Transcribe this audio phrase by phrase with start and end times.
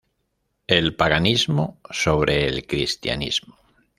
[0.65, 3.55] El Paganismo sobre el Cristianismo.